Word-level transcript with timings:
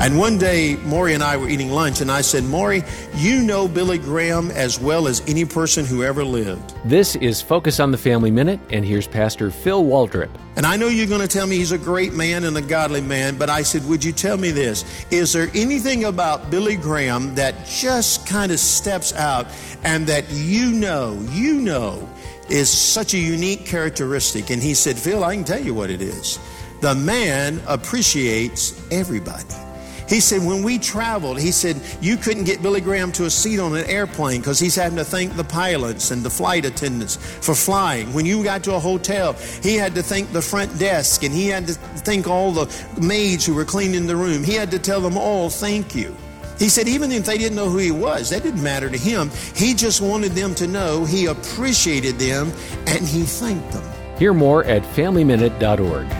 And 0.00 0.16
one 0.16 0.38
day, 0.38 0.76
Maury 0.76 1.12
and 1.12 1.22
I 1.22 1.36
were 1.36 1.50
eating 1.50 1.68
lunch, 1.68 2.00
and 2.00 2.10
I 2.10 2.22
said, 2.22 2.42
Maury, 2.44 2.82
you 3.16 3.42
know 3.42 3.68
Billy 3.68 3.98
Graham 3.98 4.50
as 4.50 4.80
well 4.80 5.06
as 5.06 5.20
any 5.28 5.44
person 5.44 5.84
who 5.84 6.02
ever 6.02 6.24
lived. 6.24 6.74
This 6.86 7.16
is 7.16 7.42
Focus 7.42 7.78
on 7.80 7.90
the 7.90 7.98
Family 7.98 8.30
Minute, 8.30 8.60
and 8.70 8.82
here's 8.82 9.06
Pastor 9.06 9.50
Phil 9.50 9.84
Waldrep. 9.84 10.30
And 10.56 10.64
I 10.64 10.76
know 10.76 10.88
you're 10.88 11.06
going 11.06 11.20
to 11.20 11.28
tell 11.28 11.46
me 11.46 11.56
he's 11.56 11.72
a 11.72 11.78
great 11.78 12.14
man 12.14 12.44
and 12.44 12.56
a 12.56 12.62
godly 12.62 13.02
man, 13.02 13.36
but 13.36 13.50
I 13.50 13.60
said, 13.60 13.86
Would 13.90 14.02
you 14.02 14.12
tell 14.12 14.38
me 14.38 14.50
this? 14.52 14.86
Is 15.10 15.34
there 15.34 15.50
anything 15.54 16.04
about 16.04 16.50
Billy 16.50 16.76
Graham 16.76 17.34
that 17.34 17.66
just 17.66 18.26
kind 18.26 18.50
of 18.52 18.58
steps 18.58 19.12
out 19.12 19.48
and 19.84 20.06
that 20.06 20.24
you 20.30 20.72
know, 20.72 21.22
you 21.30 21.60
know, 21.60 22.08
is 22.48 22.70
such 22.70 23.12
a 23.12 23.18
unique 23.18 23.66
characteristic? 23.66 24.48
And 24.48 24.62
he 24.62 24.72
said, 24.72 24.96
Phil, 24.96 25.22
I 25.22 25.34
can 25.34 25.44
tell 25.44 25.60
you 25.60 25.74
what 25.74 25.90
it 25.90 26.00
is. 26.00 26.38
The 26.80 26.94
man 26.94 27.60
appreciates 27.68 28.82
everybody. 28.90 29.44
He 30.10 30.18
said, 30.18 30.42
when 30.42 30.64
we 30.64 30.76
traveled, 30.76 31.38
he 31.38 31.52
said, 31.52 31.80
you 32.00 32.16
couldn't 32.16 32.42
get 32.42 32.60
Billy 32.60 32.80
Graham 32.80 33.12
to 33.12 33.26
a 33.26 33.30
seat 33.30 33.60
on 33.60 33.76
an 33.76 33.88
airplane 33.88 34.40
because 34.40 34.58
he's 34.58 34.74
having 34.74 34.98
to 34.98 35.04
thank 35.04 35.36
the 35.36 35.44
pilots 35.44 36.10
and 36.10 36.24
the 36.24 36.28
flight 36.28 36.64
attendants 36.64 37.14
for 37.14 37.54
flying. 37.54 38.12
When 38.12 38.26
you 38.26 38.42
got 38.42 38.64
to 38.64 38.74
a 38.74 38.80
hotel, 38.80 39.34
he 39.62 39.76
had 39.76 39.94
to 39.94 40.02
thank 40.02 40.32
the 40.32 40.42
front 40.42 40.76
desk 40.80 41.22
and 41.22 41.32
he 41.32 41.46
had 41.46 41.68
to 41.68 41.74
thank 41.74 42.26
all 42.26 42.50
the 42.50 42.66
maids 43.00 43.46
who 43.46 43.54
were 43.54 43.64
cleaning 43.64 44.08
the 44.08 44.16
room. 44.16 44.42
He 44.42 44.54
had 44.54 44.72
to 44.72 44.80
tell 44.80 45.00
them 45.00 45.16
all, 45.16 45.48
thank 45.48 45.94
you. 45.94 46.16
He 46.58 46.68
said, 46.68 46.88
even 46.88 47.12
if 47.12 47.24
they 47.24 47.38
didn't 47.38 47.54
know 47.54 47.70
who 47.70 47.78
he 47.78 47.92
was, 47.92 48.30
that 48.30 48.42
didn't 48.42 48.64
matter 48.64 48.90
to 48.90 48.98
him. 48.98 49.30
He 49.54 49.74
just 49.74 50.00
wanted 50.00 50.32
them 50.32 50.56
to 50.56 50.66
know 50.66 51.04
he 51.04 51.26
appreciated 51.26 52.18
them 52.18 52.52
and 52.88 53.06
he 53.06 53.22
thanked 53.22 53.70
them. 53.70 53.84
Hear 54.18 54.34
more 54.34 54.64
at 54.64 54.82
FamilyMinute.org. 54.82 56.19